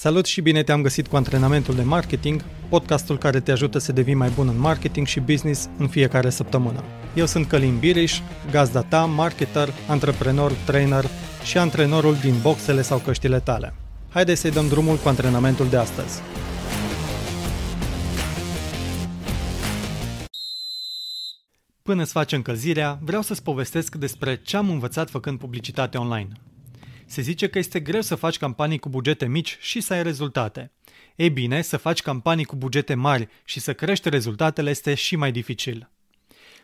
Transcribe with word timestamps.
Salut 0.00 0.26
și 0.26 0.40
bine 0.40 0.62
te-am 0.62 0.82
găsit 0.82 1.06
cu 1.06 1.16
antrenamentul 1.16 1.74
de 1.74 1.82
marketing, 1.82 2.44
podcastul 2.68 3.18
care 3.18 3.40
te 3.40 3.50
ajută 3.50 3.78
să 3.78 3.92
devii 3.92 4.14
mai 4.14 4.30
bun 4.34 4.48
în 4.48 4.58
marketing 4.58 5.06
și 5.06 5.20
business 5.20 5.68
în 5.78 5.88
fiecare 5.88 6.30
săptămână. 6.30 6.84
Eu 7.14 7.26
sunt 7.26 7.46
Călin 7.46 7.78
Biriș, 7.78 8.20
gazda 8.50 8.82
ta, 8.82 9.04
marketer, 9.04 9.68
antreprenor, 9.88 10.52
trainer 10.52 11.04
și 11.44 11.58
antrenorul 11.58 12.14
din 12.14 12.34
boxele 12.42 12.82
sau 12.82 12.98
căștile 12.98 13.40
tale. 13.40 13.74
Haideți 14.08 14.40
să-i 14.40 14.50
dăm 14.50 14.68
drumul 14.68 14.96
cu 14.96 15.08
antrenamentul 15.08 15.68
de 15.68 15.76
astăzi. 15.76 16.20
Până 21.82 22.02
îți 22.02 22.12
faci 22.12 22.32
încălzirea, 22.32 22.98
vreau 23.02 23.22
să-ți 23.22 23.42
povestesc 23.42 23.94
despre 23.94 24.40
ce 24.42 24.56
am 24.56 24.70
învățat 24.70 25.10
făcând 25.10 25.38
publicitate 25.38 25.98
online. 25.98 26.28
Se 27.10 27.20
zice 27.20 27.48
că 27.48 27.58
este 27.58 27.80
greu 27.80 28.00
să 28.00 28.14
faci 28.14 28.38
campanii 28.38 28.78
cu 28.78 28.88
bugete 28.88 29.26
mici 29.26 29.56
și 29.60 29.80
să 29.80 29.92
ai 29.92 30.02
rezultate. 30.02 30.72
Ei 31.16 31.30
bine, 31.30 31.62
să 31.62 31.76
faci 31.76 32.02
campanii 32.02 32.44
cu 32.44 32.56
bugete 32.56 32.94
mari 32.94 33.28
și 33.44 33.60
să 33.60 33.74
crești 33.74 34.08
rezultatele 34.08 34.70
este 34.70 34.94
și 34.94 35.16
mai 35.16 35.32
dificil. 35.32 35.90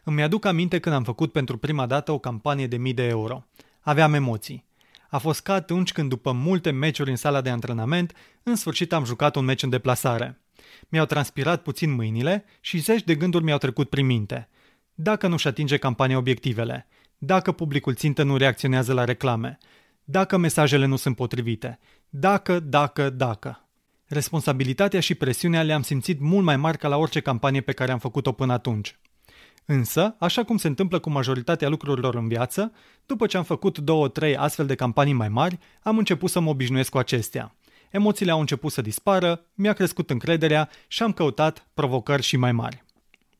Îmi 0.02 0.22
aduc 0.22 0.44
aminte 0.44 0.78
când 0.78 0.94
am 0.94 1.02
făcut 1.02 1.32
pentru 1.32 1.58
prima 1.58 1.86
dată 1.86 2.12
o 2.12 2.18
campanie 2.18 2.66
de 2.66 2.76
mii 2.76 2.94
de 2.94 3.02
euro. 3.02 3.46
Aveam 3.80 4.14
emoții. 4.14 4.64
A 5.10 5.18
fost 5.18 5.40
ca 5.40 5.54
atunci 5.54 5.92
când 5.92 6.08
după 6.08 6.32
multe 6.32 6.70
meciuri 6.70 7.10
în 7.10 7.16
sala 7.16 7.40
de 7.40 7.50
antrenament, 7.50 8.12
în 8.42 8.56
sfârșit 8.56 8.92
am 8.92 9.04
jucat 9.04 9.36
un 9.36 9.44
meci 9.44 9.62
în 9.62 9.70
deplasare. 9.70 10.40
Mi-au 10.88 11.06
transpirat 11.06 11.62
puțin 11.62 11.90
mâinile 11.90 12.44
și 12.60 12.78
zeci 12.78 13.04
de 13.04 13.14
gânduri 13.14 13.44
mi-au 13.44 13.58
trecut 13.58 13.88
prin 13.88 14.06
minte. 14.06 14.48
Dacă 14.94 15.26
nu-și 15.26 15.46
atinge 15.46 15.76
campania 15.76 16.16
obiectivele, 16.16 16.88
dacă 17.18 17.52
publicul 17.52 17.94
țintă 17.94 18.22
nu 18.22 18.36
reacționează 18.36 18.92
la 18.92 19.04
reclame, 19.04 19.58
dacă 20.04 20.36
mesajele 20.36 20.86
nu 20.86 20.96
sunt 20.96 21.16
potrivite. 21.16 21.78
Dacă, 22.08 22.60
dacă, 22.60 23.10
dacă. 23.10 23.68
Responsabilitatea 24.06 25.00
și 25.00 25.14
presiunea 25.14 25.62
le-am 25.62 25.82
simțit 25.82 26.20
mult 26.20 26.44
mai 26.44 26.56
mari 26.56 26.78
ca 26.78 26.88
la 26.88 26.96
orice 26.96 27.20
campanie 27.20 27.60
pe 27.60 27.72
care 27.72 27.92
am 27.92 27.98
făcut-o 27.98 28.32
până 28.32 28.52
atunci. 28.52 28.98
Însă, 29.64 30.16
așa 30.18 30.44
cum 30.44 30.56
se 30.56 30.66
întâmplă 30.66 30.98
cu 30.98 31.10
majoritatea 31.10 31.68
lucrurilor 31.68 32.14
în 32.14 32.28
viață, 32.28 32.72
după 33.06 33.26
ce 33.26 33.36
am 33.36 33.42
făcut 33.42 33.78
două, 33.78 34.08
trei 34.08 34.36
astfel 34.36 34.66
de 34.66 34.74
campanii 34.74 35.12
mai 35.12 35.28
mari, 35.28 35.58
am 35.82 35.98
început 35.98 36.30
să 36.30 36.40
mă 36.40 36.50
obișnuiesc 36.50 36.90
cu 36.90 36.98
acestea. 36.98 37.54
Emoțiile 37.90 38.30
au 38.30 38.40
început 38.40 38.72
să 38.72 38.82
dispară, 38.82 39.44
mi-a 39.54 39.72
crescut 39.72 40.10
încrederea 40.10 40.70
și 40.88 41.02
am 41.02 41.12
căutat 41.12 41.66
provocări 41.74 42.22
și 42.22 42.36
mai 42.36 42.52
mari. 42.52 42.84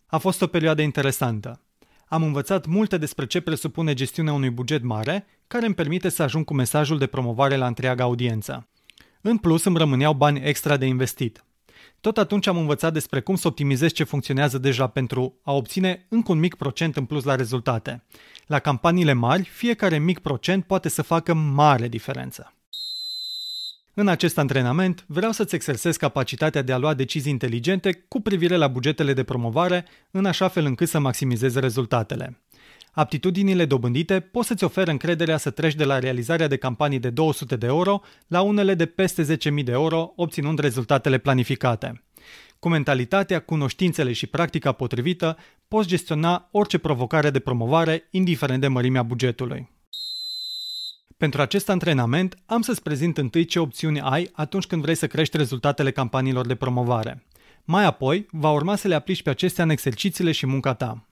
A 0.07 0.19
fost 0.19 0.43
o 0.43 0.47
perioadă 0.47 0.83
interesantă 0.83 1.61
am 2.09 2.23
învățat 2.23 2.67
multe 2.67 2.99
despre 2.99 3.27
ce 3.27 3.41
presupune 3.41 3.95
gestiunea 3.95 4.33
unui 4.33 4.51
buget 4.51 4.83
mare, 4.83 5.27
care 5.47 5.67
îmi 5.67 5.75
permite 5.75 6.09
să 6.09 6.23
ajung 6.23 6.45
cu 6.45 6.55
mesajul 6.55 6.99
de 6.99 7.07
promovare 7.07 7.57
la 7.57 7.67
întreaga 7.67 8.05
audiență. 8.05 8.69
În 9.21 9.39
plus, 9.39 9.65
îmi 9.65 9.79
rămâneau 9.79 10.15
bani 10.15 10.41
extra 10.45 10.77
de 10.77 10.87
investit. 10.87 11.45
Tot 12.01 12.19
atunci 12.19 12.47
am 12.47 12.57
învățat 12.57 12.93
despre 12.93 13.21
cum 13.21 13.35
să 13.35 13.49
optimizez 13.49 13.93
ce 13.93 14.05
funcționează 14.05 14.59
deja 14.59 14.87
pentru 14.87 15.41
a 15.43 15.53
obține 15.53 16.07
încă 16.09 16.33
un 16.33 16.39
mic 16.39 16.55
procent 16.55 16.97
în 16.97 17.05
plus 17.05 17.25
la 17.25 17.35
rezultate. 17.35 18.05
La 18.47 18.59
campaniile 18.59 19.13
mari, 19.13 19.43
fiecare 19.43 19.99
mic 19.99 20.19
procent 20.19 20.65
poate 20.65 20.89
să 20.89 21.03
facă 21.03 21.35
mare 21.35 21.89
diferență. 21.89 22.55
În 23.97 24.09
acest 24.09 24.39
antrenament 24.39 25.05
vreau 25.07 25.33
să-ți 25.33 25.55
exersez 25.55 25.97
capacitatea 25.97 26.63
de 26.63 26.73
a 26.73 26.79
lua 26.79 26.95
decizii 26.95 27.33
inteligente 27.33 28.05
cu 28.09 28.21
privire 28.21 28.57
la 28.57 28.69
bugetele 28.69 29.13
de 29.13 29.23
promovare, 29.23 29.85
în 30.11 30.25
așa 30.25 30.49
fel 30.49 30.65
încât 30.65 30.89
să 30.89 30.99
maximizezi 30.99 31.61
rezultatele. 31.61 32.41
Aptitudinile 32.93 33.65
dobândite 33.65 34.21
pot 34.21 34.45
să-ți 34.45 34.65
ofere 34.65 34.91
încrederea 34.91 35.37
să 35.37 35.51
treci 35.51 35.75
de 35.75 35.85
la 35.85 35.99
realizarea 35.99 36.49
de 36.49 36.57
campanii 36.57 36.99
de 36.99 37.11
200 37.11 37.57
de 37.57 37.67
euro 37.67 38.01
la 38.27 38.41
unele 38.41 38.75
de 38.75 38.87
peste 38.87 39.37
10.000 39.37 39.65
de 39.65 39.73
euro, 39.73 40.13
obținând 40.17 40.59
rezultatele 40.59 41.19
planificate. 41.19 42.03
Cu 42.59 42.69
mentalitatea, 42.69 43.41
cunoștințele 43.41 44.13
și 44.13 44.27
practica 44.27 44.73
potrivită, 44.73 45.37
poți 45.69 45.89
gestiona 45.89 46.49
orice 46.51 46.79
provocare 46.79 47.31
de 47.31 47.39
promovare, 47.39 48.09
indiferent 48.11 48.61
de 48.61 48.69
mărimea 48.69 49.03
bugetului. 49.03 49.74
Pentru 51.25 51.43
acest 51.43 51.69
antrenament 51.69 52.37
am 52.47 52.63
să-ți 52.63 52.83
prezint 52.83 53.19
întâi 53.19 53.45
ce 53.45 53.59
opțiuni 53.59 54.01
ai 54.01 54.31
atunci 54.33 54.67
când 54.67 54.83
vrei 54.83 54.95
să 54.95 55.07
crești 55.07 55.37
rezultatele 55.37 55.91
campaniilor 55.91 56.47
de 56.47 56.55
promovare. 56.55 57.23
Mai 57.65 57.85
apoi, 57.85 58.27
va 58.31 58.51
urma 58.51 58.77
să 58.77 58.89
le 58.89 58.95
aplici 58.95 59.23
pe 59.23 59.31
acestea 59.31 59.65
în 59.65 59.71
exercițiile 59.71 60.33
și 60.33 60.47
munca 60.47 60.75
ta. 60.75 61.07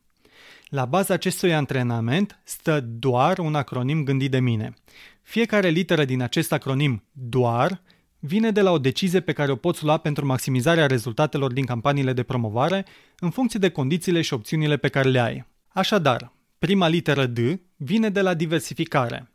La 0.68 0.84
baza 0.84 1.14
acestui 1.14 1.54
antrenament 1.54 2.40
stă 2.44 2.80
doar 2.80 3.38
un 3.38 3.54
acronim 3.54 4.04
gândit 4.04 4.30
de 4.30 4.40
mine. 4.40 4.74
Fiecare 5.22 5.68
literă 5.68 6.04
din 6.04 6.22
acest 6.22 6.52
acronim 6.52 7.02
DOAR 7.12 7.82
vine 8.18 8.50
de 8.50 8.60
la 8.60 8.70
o 8.70 8.78
decizie 8.78 9.20
pe 9.20 9.32
care 9.32 9.52
o 9.52 9.56
poți 9.56 9.84
lua 9.84 9.96
pentru 9.96 10.26
maximizarea 10.26 10.86
rezultatelor 10.86 11.52
din 11.52 11.64
campaniile 11.64 12.12
de 12.12 12.22
promovare 12.22 12.86
în 13.18 13.30
funcție 13.30 13.58
de 13.58 13.70
condițiile 13.70 14.20
și 14.20 14.34
opțiunile 14.34 14.76
pe 14.76 14.88
care 14.88 15.08
le 15.08 15.20
ai. 15.20 15.46
Așadar, 15.68 16.32
prima 16.58 16.88
literă 16.88 17.26
D 17.26 17.38
vine 17.76 18.08
de 18.08 18.20
la 18.20 18.34
diversificare. 18.34 19.31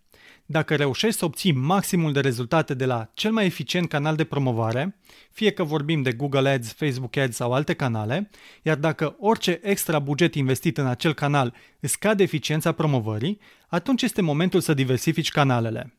Dacă 0.49 0.75
reușești 0.75 1.19
să 1.19 1.25
obții 1.25 1.51
maximul 1.51 2.11
de 2.13 2.19
rezultate 2.19 2.73
de 2.73 2.85
la 2.85 3.11
cel 3.13 3.31
mai 3.31 3.45
eficient 3.45 3.89
canal 3.89 4.15
de 4.15 4.23
promovare, 4.23 4.99
fie 5.31 5.51
că 5.51 5.63
vorbim 5.63 6.01
de 6.01 6.13
Google 6.13 6.49
Ads, 6.49 6.73
Facebook 6.73 7.17
Ads 7.17 7.35
sau 7.35 7.53
alte 7.53 7.73
canale, 7.73 8.29
iar 8.61 8.77
dacă 8.77 9.15
orice 9.19 9.59
extra 9.63 9.99
buget 9.99 10.35
investit 10.35 10.77
în 10.77 10.85
acel 10.85 11.13
canal 11.13 11.53
îți 11.79 11.91
scade 11.91 12.23
eficiența 12.23 12.71
promovării, 12.71 13.39
atunci 13.67 14.01
este 14.01 14.21
momentul 14.21 14.59
să 14.59 14.73
diversifici 14.73 15.31
canalele. 15.31 15.97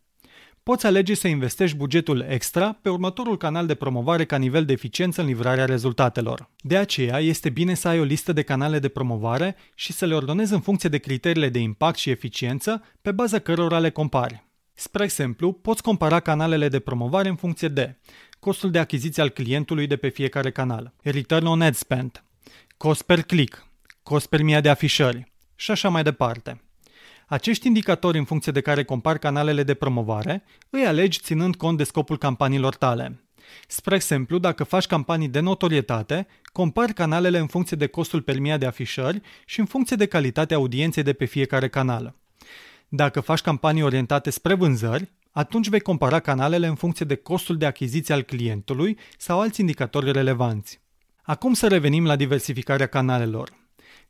Poți 0.69 0.87
alege 0.87 1.15
să 1.15 1.29
investești 1.29 1.77
bugetul 1.77 2.27
extra 2.29 2.79
pe 2.83 2.89
următorul 2.89 3.37
canal 3.37 3.67
de 3.67 3.75
promovare 3.75 4.25
ca 4.25 4.37
nivel 4.37 4.65
de 4.65 4.73
eficiență 4.73 5.21
în 5.21 5.27
livrarea 5.27 5.65
rezultatelor. 5.65 6.51
De 6.61 6.77
aceea, 6.77 7.19
este 7.19 7.51
bine 7.51 7.75
să 7.75 7.89
ai 7.89 8.01
o 8.01 8.03
listă 8.03 8.33
de 8.33 8.43
canale 8.43 8.79
de 8.79 8.89
promovare 8.89 9.57
și 9.75 9.93
să 9.93 10.07
le 10.07 10.15
ordonezi 10.15 10.53
în 10.53 10.61
funcție 10.61 10.89
de 10.89 10.99
criteriile 10.99 11.49
de 11.49 11.59
impact 11.59 11.99
și 11.99 12.11
eficiență 12.11 12.85
pe 13.03 13.13
baza 13.13 13.39
cărora 13.39 13.79
le 13.79 13.91
compari. 13.91 14.45
Spre 14.75 15.05
exemplu, 15.05 15.53
poți 15.53 15.83
compara 15.83 16.21
canalele 16.21 16.69
de 16.69 16.79
promovare 16.79 17.29
în 17.29 17.37
funcție 17.37 17.69
de 17.69 17.99
costul 18.39 18.71
de 18.71 18.79
achiziție 18.79 19.23
al 19.23 19.29
clientului 19.29 19.87
de 19.87 19.97
pe 19.97 20.09
fiecare 20.09 20.51
canal, 20.51 20.95
return 21.03 21.47
on 21.47 21.63
ad 21.63 21.75
spend, 21.75 22.25
cost 22.77 23.03
per 23.03 23.23
click, 23.23 23.67
cost 24.03 24.27
per 24.27 24.43
mie 24.43 24.61
de 24.61 24.69
afișări 24.69 25.33
și 25.55 25.71
așa 25.71 25.89
mai 25.89 26.03
departe. 26.03 26.61
Acești 27.31 27.67
indicatori 27.67 28.19
în 28.19 28.25
funcție 28.25 28.53
de 28.53 28.61
care 28.61 28.85
compari 28.85 29.19
canalele 29.19 29.63
de 29.63 29.75
promovare, 29.75 30.45
îi 30.71 30.87
alegi 30.87 31.21
ținând 31.21 31.57
cont 31.57 31.77
de 31.77 31.85
scopul 31.85 32.19
campaniilor 32.19 32.75
tale. 32.75 33.23
Spre 33.67 33.95
exemplu, 33.95 34.39
dacă 34.39 34.65
faci 34.65 34.87
campanii 34.87 35.29
de 35.29 35.41
notorietate, 35.41 36.27
compari 36.53 36.93
canalele 36.93 37.39
în 37.39 37.47
funcție 37.47 37.77
de 37.77 37.87
costul 37.87 38.23
per 38.23 38.39
mie 38.39 38.57
de 38.57 38.67
afișări 38.67 39.21
și 39.45 39.61
în 39.61 39.67
funcție 39.67 39.97
de 39.97 40.07
calitatea 40.07 40.57
audienței 40.57 41.03
de 41.03 41.13
pe 41.13 41.25
fiecare 41.25 41.69
canal. 41.69 42.15
Dacă 42.89 43.21
faci 43.21 43.41
campanii 43.41 43.83
orientate 43.83 44.31
spre 44.31 44.55
vânzări, 44.55 45.11
atunci 45.33 45.69
vei 45.69 45.81
compara 45.81 46.21
canalele 46.21 46.67
în 46.67 46.75
funcție 46.75 47.07
de 47.07 47.15
costul 47.15 47.57
de 47.57 47.67
achiziție 47.67 48.15
al 48.15 48.23
clientului 48.23 48.99
sau 49.19 49.41
alți 49.41 49.61
indicatori 49.61 50.13
relevanți. 50.13 50.81
Acum 51.23 51.53
să 51.53 51.69
revenim 51.69 52.05
la 52.05 52.17
diversificarea 52.17 52.87
canalelor. 52.87 53.53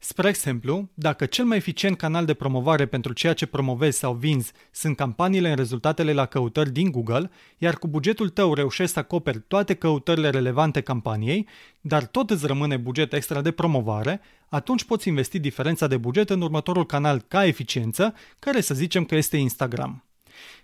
Spre 0.00 0.28
exemplu, 0.28 0.88
dacă 0.94 1.26
cel 1.26 1.44
mai 1.44 1.56
eficient 1.56 1.96
canal 1.96 2.24
de 2.24 2.34
promovare 2.34 2.86
pentru 2.86 3.12
ceea 3.12 3.32
ce 3.32 3.46
promovezi 3.46 3.98
sau 3.98 4.14
vinzi 4.14 4.52
sunt 4.70 4.96
campaniile 4.96 5.50
în 5.50 5.56
rezultatele 5.56 6.12
la 6.12 6.26
căutări 6.26 6.70
din 6.70 6.90
Google, 6.90 7.30
iar 7.58 7.74
cu 7.74 7.88
bugetul 7.88 8.28
tău 8.28 8.54
reușești 8.54 8.92
să 8.92 8.98
acoperi 8.98 9.44
toate 9.48 9.74
căutările 9.74 10.30
relevante 10.30 10.80
campaniei, 10.80 11.48
dar 11.80 12.06
tot 12.06 12.30
îți 12.30 12.46
rămâne 12.46 12.76
buget 12.76 13.12
extra 13.12 13.40
de 13.40 13.50
promovare, 13.50 14.20
atunci 14.48 14.84
poți 14.84 15.08
investi 15.08 15.38
diferența 15.38 15.86
de 15.86 15.96
buget 15.96 16.30
în 16.30 16.40
următorul 16.40 16.86
canal 16.86 17.24
ca 17.28 17.46
eficiență, 17.46 18.14
care 18.38 18.60
să 18.60 18.74
zicem 18.74 19.04
că 19.04 19.14
este 19.14 19.36
Instagram. 19.36 20.07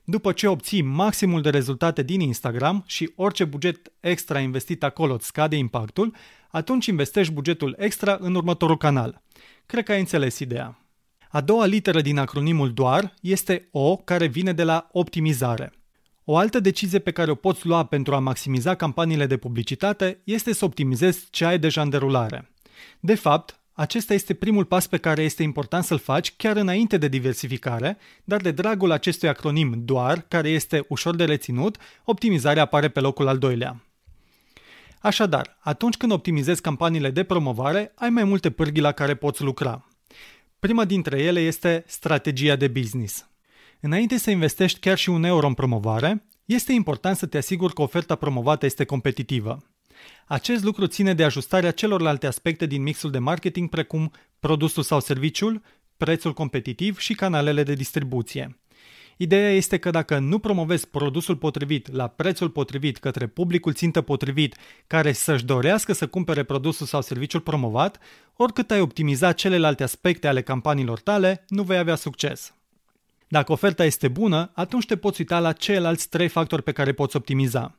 După 0.05 0.33
ce 0.33 0.47
obții 0.47 0.83
maximul 0.83 1.43
de 1.43 1.51
rezultate 1.51 2.03
din 2.03 2.21
Instagram 2.21 2.85
și 2.87 3.13
orice 3.17 3.45
buget 3.45 3.93
extra 4.01 4.41
investit 4.41 4.83
acolo 4.83 5.13
îți 5.13 5.27
scade 5.27 5.57
impactul, 5.57 6.15
atunci 6.51 6.87
investești 6.87 7.33
bugetul 7.33 7.75
extra 7.79 8.17
în 8.21 8.35
următorul 8.35 8.77
canal. 8.77 9.23
Cred 9.67 9.85
că 9.85 9.93
ai 9.93 9.99
înțeles 9.99 10.39
ideea. 10.39 10.79
A 11.29 11.41
doua 11.41 11.67
literă 11.67 12.01
din 12.01 12.19
acronimul 12.19 12.73
doar 12.73 13.15
este 13.21 13.69
O, 13.71 13.97
care 13.97 14.27
vine 14.27 14.53
de 14.53 14.63
la 14.63 14.89
optimizare. 14.93 15.73
O 16.25 16.37
altă 16.37 16.61
decizie 16.61 16.99
pe 16.99 17.11
care 17.11 17.31
o 17.31 17.35
poți 17.35 17.67
lua 17.67 17.85
pentru 17.85 18.15
a 18.15 18.19
maximiza 18.19 18.75
campaniile 18.75 19.27
de 19.27 19.37
publicitate 19.37 20.21
este 20.25 20.53
să 20.53 20.65
optimizezi 20.65 21.27
ce 21.31 21.45
ai 21.45 21.59
deja 21.59 21.83
în 21.83 21.91
derulare. 21.91 22.51
De 23.01 23.15
fapt, 23.15 23.61
acesta 23.75 24.15
este 24.15 24.35
primul 24.35 24.65
pas 24.65 24.87
pe 24.87 24.97
care 24.97 25.23
este 25.23 25.43
important 25.43 25.85
să-l 25.85 25.99
faci 25.99 26.35
chiar 26.37 26.57
înainte 26.57 26.97
de 26.97 27.09
diversificare, 27.09 27.99
dar 28.25 28.41
de 28.41 28.51
dragul 28.51 28.91
acestui 28.91 29.29
acronim 29.29 29.83
doar, 29.85 30.21
care 30.29 30.49
este 30.49 30.85
ușor 30.89 31.17
de 31.17 31.25
reținut, 31.25 31.77
optimizarea 32.05 32.63
apare 32.63 32.89
pe 32.89 33.01
locul 33.01 33.29
al 33.29 33.39
doilea. 33.39 33.83
Așadar, 35.01 35.57
atunci 35.61 35.97
când 35.97 36.13
optimizezi 36.13 36.61
campaniile 36.61 37.11
de 37.11 37.25
promovare, 37.25 37.93
ai 37.95 38.11
mai 38.11 38.25
multe 38.25 38.51
pârghii 38.51 38.83
la 38.83 38.93
care 38.93 39.15
poți 39.15 39.43
lucra. 39.43 39.89
Prima 40.59 40.85
dintre 40.85 41.23
ele 41.23 41.41
este 41.41 41.85
strategia 41.87 42.57
de 42.57 42.69
business. 42.69 43.29
Înainte 43.81 44.17
să 44.17 44.31
investești 44.31 44.79
chiar 44.79 44.99
și 44.99 45.09
un 45.09 45.25
euro 45.25 45.47
în 45.47 45.55
promovare, 45.55 46.25
Este 46.45 46.73
important 46.73 47.17
să 47.17 47.27
te 47.27 47.37
asiguri 47.37 47.75
că 47.75 47.83
oferta 47.83 48.15
promovată 48.15 48.67
este 48.67 48.85
competitivă. 48.85 49.74
Acest 50.27 50.65
lucru 50.65 50.87
ține 50.87 51.15
de 51.15 51.25
ajustarea 51.25 51.71
celorlalte 51.71 52.27
aspecte 52.27 52.67
din 52.67 52.83
mixul 52.83 53.11
de 53.11 53.19
marketing, 53.19 53.69
precum 53.69 54.13
produsul 54.39 54.83
sau 54.83 55.01
serviciul, 55.01 55.63
prețul 55.97 56.33
competitiv 56.33 56.99
și 56.99 57.15
canalele 57.15 57.63
de 57.63 57.75
distribuție. 57.75 58.59
Ideea 59.17 59.51
este 59.51 59.79
că 59.79 59.91
dacă 59.91 60.19
nu 60.19 60.39
promovezi 60.39 60.89
produsul 60.89 61.37
potrivit 61.37 61.93
la 61.93 62.07
prețul 62.07 62.51
potrivit 62.51 62.99
către 62.99 63.27
publicul 63.27 63.73
țintă 63.73 64.01
potrivit 64.01 64.57
care 64.87 65.13
să-și 65.13 65.45
dorească 65.45 65.93
să 65.93 66.07
cumpere 66.07 66.43
produsul 66.43 66.87
sau 66.87 67.01
serviciul 67.01 67.41
promovat, 67.41 67.99
oricât 68.37 68.71
ai 68.71 68.81
optimiza 68.81 69.33
celelalte 69.33 69.83
aspecte 69.83 70.27
ale 70.29 70.43
campaniilor 70.43 71.01
tale, 71.01 71.45
nu 71.49 71.63
vei 71.63 71.79
avea 71.79 71.95
succes. 71.95 72.55
Dacă 73.29 73.53
oferta 73.53 73.85
este 73.85 74.09
bună, 74.09 74.51
atunci 74.55 74.87
te 74.87 74.97
poți 74.97 75.21
uita 75.21 75.39
la 75.39 75.53
ceilalți 75.53 76.09
trei 76.09 76.29
factori 76.29 76.63
pe 76.63 76.73
care 76.73 76.93
poți 76.93 77.17
optimiza. 77.17 77.75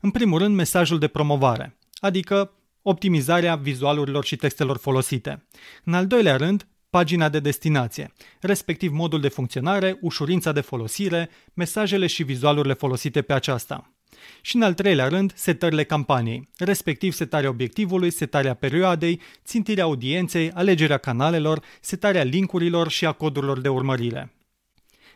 În 0.00 0.10
primul 0.10 0.38
rând, 0.38 0.54
mesajul 0.54 0.98
de 0.98 1.08
promovare, 1.08 1.78
adică 2.00 2.52
optimizarea 2.82 3.56
vizualurilor 3.56 4.24
și 4.24 4.36
textelor 4.36 4.76
folosite. 4.76 5.46
În 5.84 5.94
al 5.94 6.06
doilea 6.06 6.36
rând, 6.36 6.66
pagina 6.90 7.28
de 7.28 7.40
destinație, 7.40 8.12
respectiv 8.40 8.92
modul 8.92 9.20
de 9.20 9.28
funcționare, 9.28 9.98
ușurința 10.00 10.52
de 10.52 10.60
folosire, 10.60 11.30
mesajele 11.54 12.06
și 12.06 12.22
vizualurile 12.22 12.74
folosite 12.74 13.22
pe 13.22 13.32
aceasta. 13.32 13.92
Și 14.40 14.56
în 14.56 14.62
al 14.62 14.74
treilea 14.74 15.08
rând, 15.08 15.32
setările 15.34 15.84
campaniei, 15.84 16.48
respectiv 16.56 17.12
setarea 17.12 17.48
obiectivului, 17.48 18.10
setarea 18.10 18.54
perioadei, 18.54 19.20
țintirea 19.44 19.84
audienței, 19.84 20.50
alegerea 20.50 20.98
canalelor, 20.98 21.62
setarea 21.80 22.22
linkurilor 22.22 22.90
și 22.90 23.06
a 23.06 23.12
codurilor 23.12 23.60
de 23.60 23.68
urmărire. 23.68 24.32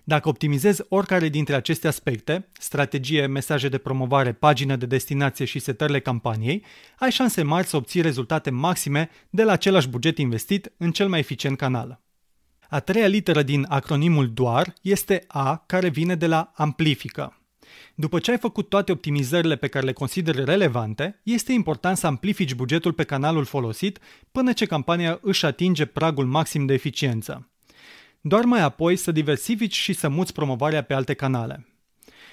Dacă 0.05 0.29
optimizezi 0.29 0.83
oricare 0.89 1.29
dintre 1.29 1.55
aceste 1.55 1.89
aspecte, 1.89 2.49
strategie, 2.53 3.27
mesaje 3.27 3.69
de 3.69 3.79
promovare, 3.79 4.33
pagină 4.33 4.77
de 4.77 4.87
destinație 4.87 5.45
și 5.45 5.59
setările 5.59 6.01
campaniei, 6.01 6.65
ai 6.99 7.11
șanse 7.11 7.43
mari 7.43 7.67
să 7.67 7.77
obții 7.77 8.01
rezultate 8.01 8.51
maxime 8.51 9.11
de 9.31 9.43
la 9.43 9.53
același 9.53 9.89
buget 9.89 10.19
investit 10.19 10.73
în 10.77 10.93
cel 10.93 11.09
mai 11.09 11.19
eficient 11.19 11.57
canal. 11.57 12.01
A 12.69 12.81
treia 12.81 13.07
literă 13.07 13.43
din 13.43 13.67
acronimul 13.69 14.33
DOAR 14.33 14.75
este 14.83 15.25
A, 15.27 15.65
care 15.67 15.89
vine 15.89 16.15
de 16.15 16.27
la 16.27 16.53
amplifică. 16.55 17.37
După 17.95 18.19
ce 18.19 18.31
ai 18.31 18.39
făcut 18.39 18.69
toate 18.69 18.93
optimizările 18.93 19.57
pe 19.57 19.69
care 19.69 19.85
le 19.85 19.93
consideri 19.93 20.45
relevante, 20.45 21.21
este 21.23 21.53
important 21.53 21.97
să 21.97 22.07
amplifici 22.07 22.55
bugetul 22.55 22.93
pe 22.93 23.05
canalul 23.05 23.45
folosit 23.45 23.99
până 24.33 24.53
ce 24.53 24.67
campania 24.67 25.19
își 25.23 25.47
atinge 25.47 25.85
pragul 25.85 26.27
maxim 26.27 26.67
de 26.67 26.73
eficiență 26.73 27.52
doar 28.25 28.45
mai 28.45 28.61
apoi 28.61 28.97
să 28.97 29.13
diversifici 29.13 29.75
și 29.75 29.93
să 29.93 30.09
muți 30.09 30.33
promovarea 30.33 30.83
pe 30.83 30.95
alte 30.95 31.15
canale. 31.15 31.67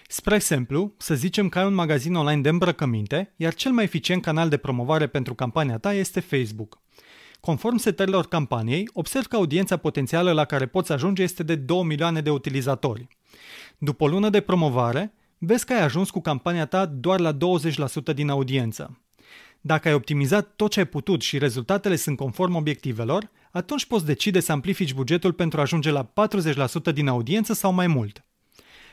Spre 0.07 0.35
exemplu, 0.35 0.93
să 0.97 1.15
zicem 1.15 1.49
că 1.49 1.59
ai 1.59 1.65
un 1.65 1.73
magazin 1.73 2.15
online 2.15 2.41
de 2.41 2.49
îmbrăcăminte, 2.49 3.33
iar 3.35 3.53
cel 3.53 3.71
mai 3.71 3.83
eficient 3.83 4.21
canal 4.21 4.49
de 4.49 4.57
promovare 4.57 5.07
pentru 5.07 5.33
campania 5.33 5.77
ta 5.77 5.93
este 5.93 6.19
Facebook. 6.19 6.79
Conform 7.39 7.77
setărilor 7.77 8.27
campaniei, 8.27 8.89
observ 8.93 9.25
că 9.25 9.35
audiența 9.35 9.77
potențială 9.77 10.31
la 10.31 10.45
care 10.45 10.65
poți 10.65 10.91
ajunge 10.91 11.23
este 11.23 11.43
de 11.43 11.55
2 11.55 11.83
milioane 11.83 12.21
de 12.21 12.29
utilizatori. 12.29 13.07
După 13.77 14.03
o 14.03 14.07
lună 14.07 14.29
de 14.29 14.41
promovare, 14.41 15.13
vezi 15.37 15.65
că 15.65 15.73
ai 15.73 15.83
ajuns 15.83 16.09
cu 16.09 16.21
campania 16.21 16.65
ta 16.65 16.85
doar 16.85 17.19
la 17.19 17.37
20% 18.11 18.13
din 18.13 18.29
audiență. 18.29 18.99
Dacă 19.61 19.87
ai 19.87 19.93
optimizat 19.93 20.55
tot 20.55 20.71
ce 20.71 20.79
ai 20.79 20.85
putut 20.85 21.21
și 21.21 21.37
rezultatele 21.37 21.95
sunt 21.95 22.17
conform 22.17 22.55
obiectivelor, 22.55 23.29
atunci 23.51 23.85
poți 23.85 24.05
decide 24.05 24.39
să 24.39 24.51
amplifici 24.51 24.93
bugetul 24.93 25.33
pentru 25.33 25.59
a 25.59 25.61
ajunge 25.61 25.91
la 25.91 26.13
40% 26.91 26.93
din 26.93 27.07
audiență 27.07 27.53
sau 27.53 27.73
mai 27.73 27.87
mult. 27.87 28.23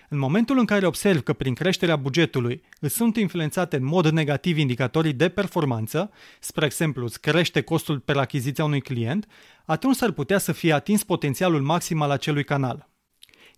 În 0.09 0.19
momentul 0.19 0.59
în 0.59 0.65
care 0.65 0.87
observi 0.87 1.23
că 1.23 1.33
prin 1.33 1.55
creșterea 1.55 1.97
bugetului 1.97 2.63
îți 2.81 2.95
sunt 2.95 3.17
influențate 3.17 3.77
în 3.77 3.85
mod 3.85 4.09
negativ 4.09 4.59
indicatorii 4.59 5.13
de 5.13 5.29
performanță, 5.29 6.11
spre 6.41 6.65
exemplu 6.65 7.05
îți 7.05 7.21
crește 7.21 7.61
costul 7.61 7.99
pe 7.99 8.13
achiziția 8.13 8.65
unui 8.65 8.81
client, 8.81 9.27
atunci 9.65 9.97
s-ar 9.97 10.11
putea 10.11 10.39
să 10.39 10.53
fie 10.53 10.73
atins 10.73 11.05
potențialul 11.05 11.63
maxim 11.63 12.03
al 12.03 12.11
acelui 12.11 12.45
canal. 12.45 12.89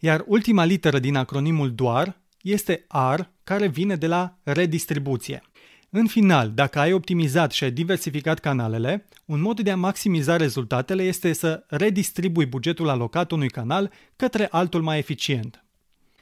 Iar 0.01 0.25
ultima 0.27 0.65
literă 0.65 0.99
din 0.99 1.17
acronimul 1.17 1.75
DOAR 1.75 2.21
este 2.43 2.87
R, 3.15 3.21
care 3.45 3.67
vine 3.67 3.97
de 3.97 4.07
la 4.07 4.39
redistribuție. 4.43 5.43
În 5.91 6.07
final, 6.07 6.51
dacă 6.55 6.79
ai 6.79 6.93
optimizat 6.93 7.53
și 7.53 7.65
ai 7.65 7.71
diversificat 7.71 8.39
canalele, 8.39 9.07
un 9.25 9.41
mod 9.41 9.61
de 9.61 9.71
a 9.71 9.77
maximiza 9.77 10.37
rezultatele 10.37 11.03
este 11.03 11.33
să 11.33 11.65
redistribui 11.69 12.47
bugetul 12.47 12.89
alocat 12.89 13.31
unui 13.31 13.49
canal 13.49 13.93
către 14.17 14.49
altul 14.51 14.83
mai 14.83 14.99
eficient. 14.99 15.63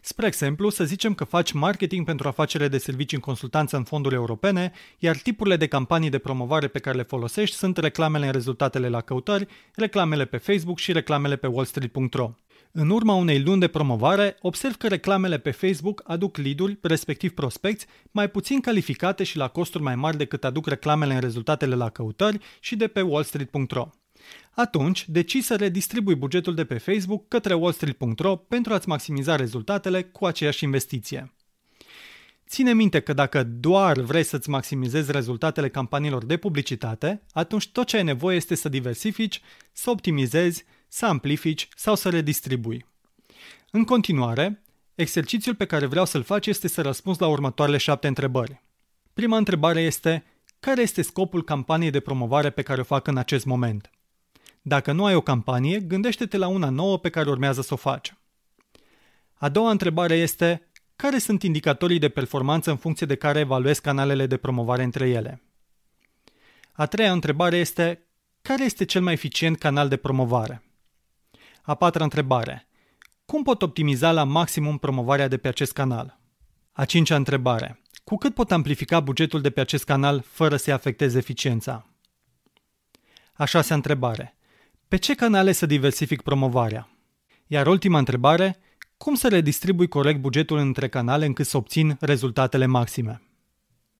Spre 0.00 0.26
exemplu, 0.26 0.68
să 0.68 0.84
zicem 0.84 1.14
că 1.14 1.24
faci 1.24 1.52
marketing 1.52 2.04
pentru 2.06 2.28
afacere 2.28 2.68
de 2.68 2.78
servicii 2.78 3.16
în 3.16 3.22
consultanță 3.22 3.76
în 3.76 3.84
fonduri 3.84 4.14
europene, 4.14 4.72
iar 4.98 5.16
tipurile 5.16 5.56
de 5.56 5.66
campanii 5.66 6.10
de 6.10 6.18
promovare 6.18 6.68
pe 6.68 6.78
care 6.78 6.96
le 6.96 7.02
folosești 7.02 7.56
sunt 7.56 7.76
reclamele 7.76 8.26
în 8.26 8.32
rezultatele 8.32 8.88
la 8.88 9.00
căutări, 9.00 9.46
reclamele 9.74 10.24
pe 10.24 10.36
Facebook 10.36 10.78
și 10.78 10.92
reclamele 10.92 11.36
pe 11.36 11.46
wallstreet.ro. 11.46 12.30
În 12.78 12.90
urma 12.90 13.14
unei 13.14 13.42
luni 13.42 13.60
de 13.60 13.68
promovare, 13.68 14.36
observ 14.40 14.74
că 14.74 14.88
reclamele 14.88 15.38
pe 15.38 15.50
Facebook 15.50 16.02
aduc 16.04 16.36
lead-uri, 16.36 16.78
respectiv 16.82 17.34
prospecți, 17.34 17.86
mai 18.10 18.30
puțin 18.30 18.60
calificate 18.60 19.24
și 19.24 19.36
la 19.36 19.48
costuri 19.48 19.82
mai 19.82 19.94
mari 19.94 20.16
decât 20.16 20.44
aduc 20.44 20.66
reclamele 20.66 21.14
în 21.14 21.20
rezultatele 21.20 21.74
la 21.74 21.90
căutări 21.90 22.38
și 22.60 22.76
de 22.76 22.86
pe 22.86 23.00
wallstreet.ro. 23.00 23.90
Atunci, 24.50 25.08
decizi 25.08 25.46
să 25.46 25.56
redistribui 25.56 26.14
bugetul 26.14 26.54
de 26.54 26.64
pe 26.64 26.78
Facebook 26.78 27.28
către 27.28 27.54
wallstreet.ro 27.54 28.36
pentru 28.36 28.72
a-ți 28.72 28.88
maximiza 28.88 29.36
rezultatele 29.36 30.02
cu 30.02 30.26
aceeași 30.26 30.64
investiție. 30.64 31.32
Ține 32.48 32.74
minte 32.74 33.00
că 33.00 33.12
dacă 33.12 33.42
doar 33.42 34.00
vrei 34.00 34.22
să-ți 34.22 34.50
maximizezi 34.50 35.12
rezultatele 35.12 35.68
campaniilor 35.68 36.24
de 36.24 36.36
publicitate, 36.36 37.22
atunci 37.32 37.68
tot 37.68 37.86
ce 37.86 37.96
ai 37.96 38.04
nevoie 38.04 38.36
este 38.36 38.54
să 38.54 38.68
diversifici, 38.68 39.40
să 39.72 39.90
optimizezi, 39.90 40.64
să 40.96 41.06
amplifici 41.06 41.68
sau 41.74 41.94
să 41.94 42.08
redistribui. 42.08 42.86
În 43.70 43.84
continuare, 43.84 44.62
exercițiul 44.94 45.54
pe 45.54 45.66
care 45.66 45.86
vreau 45.86 46.04
să-l 46.04 46.22
faci 46.22 46.46
este 46.46 46.68
să 46.68 46.82
răspunzi 46.82 47.20
la 47.20 47.26
următoarele 47.26 47.76
șapte 47.76 48.06
întrebări. 48.06 48.60
Prima 49.14 49.36
întrebare 49.36 49.80
este, 49.80 50.24
care 50.60 50.82
este 50.82 51.02
scopul 51.02 51.44
campaniei 51.44 51.90
de 51.90 52.00
promovare 52.00 52.50
pe 52.50 52.62
care 52.62 52.80
o 52.80 52.84
fac 52.84 53.06
în 53.06 53.16
acest 53.16 53.44
moment? 53.44 53.90
Dacă 54.62 54.92
nu 54.92 55.04
ai 55.04 55.14
o 55.14 55.20
campanie, 55.20 55.80
gândește-te 55.80 56.36
la 56.36 56.46
una 56.46 56.68
nouă 56.68 56.98
pe 56.98 57.10
care 57.10 57.30
urmează 57.30 57.62
să 57.62 57.74
o 57.74 57.76
faci. 57.76 58.14
A 59.34 59.48
doua 59.48 59.70
întrebare 59.70 60.14
este, 60.14 60.68
care 60.96 61.18
sunt 61.18 61.42
indicatorii 61.42 61.98
de 61.98 62.08
performanță 62.08 62.70
în 62.70 62.76
funcție 62.76 63.06
de 63.06 63.14
care 63.14 63.38
evaluezi 63.38 63.80
canalele 63.80 64.26
de 64.26 64.36
promovare 64.36 64.82
între 64.82 65.08
ele? 65.08 65.42
A 66.72 66.86
treia 66.86 67.12
întrebare 67.12 67.56
este, 67.56 68.06
care 68.42 68.64
este 68.64 68.84
cel 68.84 69.02
mai 69.02 69.12
eficient 69.12 69.58
canal 69.58 69.88
de 69.88 69.96
promovare? 69.96 70.60
A 71.66 71.74
patra 71.74 72.04
întrebare. 72.04 72.68
Cum 73.24 73.42
pot 73.42 73.62
optimiza 73.62 74.12
la 74.12 74.24
maximum 74.24 74.78
promovarea 74.78 75.28
de 75.28 75.36
pe 75.36 75.48
acest 75.48 75.72
canal? 75.72 76.18
A 76.72 76.84
cincea 76.84 77.16
întrebare. 77.16 77.82
Cu 78.04 78.16
cât 78.16 78.34
pot 78.34 78.52
amplifica 78.52 79.00
bugetul 79.00 79.40
de 79.40 79.50
pe 79.50 79.60
acest 79.60 79.84
canal 79.84 80.24
fără 80.26 80.56
să-i 80.56 80.72
afecteze 80.72 81.18
eficiența? 81.18 81.86
A 83.32 83.44
șasea 83.44 83.76
întrebare. 83.76 84.36
Pe 84.88 84.96
ce 84.96 85.14
canale 85.14 85.52
să 85.52 85.66
diversific 85.66 86.22
promovarea? 86.22 86.88
Iar 87.46 87.66
ultima 87.66 87.98
întrebare, 87.98 88.58
cum 88.96 89.14
să 89.14 89.28
redistribui 89.28 89.88
corect 89.88 90.20
bugetul 90.20 90.58
între 90.58 90.88
canale 90.88 91.26
încât 91.26 91.46
să 91.46 91.56
obțin 91.56 91.96
rezultatele 92.00 92.66
maxime? 92.66 93.22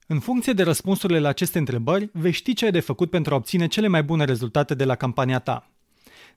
În 0.06 0.20
funcție 0.20 0.52
de 0.52 0.62
răspunsurile 0.62 1.18
la 1.18 1.28
aceste 1.28 1.58
întrebări, 1.58 2.11
vei 2.12 2.32
ști 2.32 2.54
ce 2.54 2.64
ai 2.64 2.70
de 2.70 2.80
făcut 2.80 3.11
pentru 3.11 3.35
a 3.35 3.37
obține 3.37 3.66
cele 3.66 3.88
mai 3.88 4.02
bune 4.02 4.25
rezultate 4.25 4.75
de 4.75 4.85
la 4.85 4.94
campania 4.94 5.38
ta. 5.38 5.70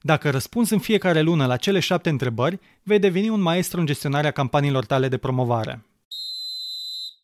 Dacă 0.02 0.30
răspunzi 0.30 0.74
în 0.74 0.80
fiecare 0.80 1.22
lună 1.22 1.46
la 1.46 1.58
cele 1.58 1.80
șapte 1.80 2.10
întrebări, 2.10 2.60
vei 2.84 3.00
deveni 3.00 3.30
un 3.30 3.42
maestru 3.42 3.80
în 3.80 3.86
gestionarea 3.86 4.32
campaniilor 4.32 4.86
tale 4.86 5.08
de 5.08 5.18
promovare. 5.18 5.86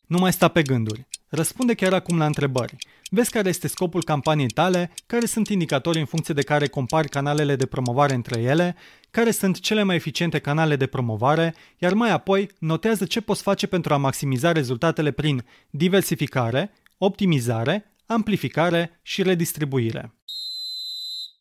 Nu 0.06 0.18
mai 0.18 0.32
sta 0.32 0.48
pe 0.48 0.62
gânduri. 0.62 1.06
Răspunde 1.28 1.74
chiar 1.74 1.92
acum 1.92 2.18
la 2.18 2.26
întrebări. 2.26 2.76
Vezi 3.10 3.30
care 3.30 3.48
este 3.48 3.68
scopul 3.68 4.04
campaniei 4.04 4.48
tale, 4.48 4.92
care 5.06 5.26
sunt 5.26 5.48
indicatorii 5.48 6.00
în 6.00 6.06
funcție 6.06 6.34
de 6.34 6.42
care 6.42 6.66
compari 6.66 7.08
canalele 7.08 7.56
de 7.56 7.66
promovare 7.66 8.14
între 8.14 8.40
ele, 8.40 8.76
care 9.10 9.30
sunt 9.30 9.60
cele 9.60 9.82
mai 9.82 9.96
eficiente 9.96 10.38
canale 10.38 10.76
de 10.76 10.86
promovare, 10.86 11.54
iar 11.78 11.92
mai 11.92 12.10
apoi 12.10 12.50
notează 12.58 13.04
ce 13.04 13.20
poți 13.20 13.42
face 13.42 13.66
pentru 13.66 13.94
a 13.94 13.96
maximiza 13.96 14.52
rezultatele 14.52 15.10
prin 15.10 15.44
diversificare, 15.70 16.72
optimizare, 16.98 17.94
amplificare 18.06 19.00
și 19.02 19.22
redistribuire. 19.22 20.14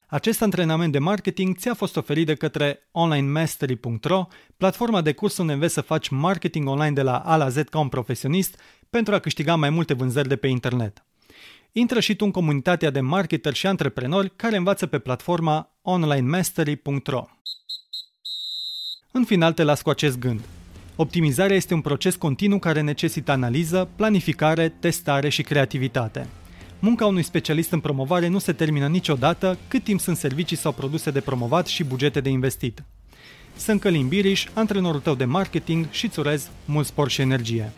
Acest 0.07 0.41
antrenament 0.41 0.91
de 0.91 0.99
marketing 0.99 1.57
ți-a 1.57 1.73
fost 1.73 1.97
oferit 1.97 2.25
de 2.25 2.35
către 2.35 2.79
onlinemastery.ro, 2.91 4.27
platforma 4.57 5.01
de 5.01 5.13
curs 5.13 5.37
unde 5.37 5.53
înveți 5.53 5.73
să 5.73 5.81
faci 5.81 6.09
marketing 6.09 6.67
online 6.67 6.91
de 6.91 7.01
la 7.01 7.17
A 7.17 7.35
la 7.35 7.49
Z 7.49 7.61
ca 7.69 7.79
un 7.79 7.87
profesionist 7.87 8.59
pentru 8.89 9.13
a 9.13 9.19
câștiga 9.19 9.55
mai 9.55 9.69
multe 9.69 9.93
vânzări 9.93 10.27
de 10.27 10.35
pe 10.35 10.47
internet. 10.47 11.05
Intră 11.71 11.99
și 11.99 12.15
tu 12.15 12.25
în 12.25 12.31
comunitatea 12.31 12.89
de 12.89 12.99
marketeri 12.99 13.55
și 13.55 13.67
antreprenori 13.67 14.35
care 14.35 14.57
învață 14.57 14.85
pe 14.85 14.99
platforma 14.99 15.77
onlinemastery.ro. 15.81 17.25
În 19.11 19.23
final 19.23 19.53
te 19.53 19.63
las 19.63 19.81
cu 19.81 19.89
acest 19.89 20.19
gând. 20.19 20.41
Optimizarea 20.95 21.55
este 21.55 21.73
un 21.73 21.81
proces 21.81 22.15
continuu 22.15 22.59
care 22.59 22.81
necesită 22.81 23.31
analiză, 23.31 23.89
planificare, 23.95 24.69
testare 24.69 25.29
și 25.29 25.41
creativitate. 25.41 26.27
Munca 26.85 27.05
unui 27.05 27.23
specialist 27.23 27.71
în 27.71 27.79
promovare 27.79 28.27
nu 28.27 28.39
se 28.39 28.53
termină 28.53 28.87
niciodată 28.87 29.57
cât 29.67 29.83
timp 29.83 29.99
sunt 29.99 30.17
servicii 30.17 30.57
sau 30.57 30.71
produse 30.71 31.11
de 31.11 31.19
promovat 31.19 31.67
și 31.67 31.83
bugete 31.83 32.19
de 32.19 32.29
investit. 32.29 32.83
Sunt 33.55 33.79
Călin 33.81 34.07
Biriș, 34.07 34.47
antrenorul 34.53 34.99
tău 34.99 35.15
de 35.15 35.25
marketing 35.25 35.87
și 35.91 36.05
îți 36.05 36.19
urez 36.19 36.49
mult 36.65 36.85
spor 36.85 37.09
și 37.09 37.21
energie. 37.21 37.71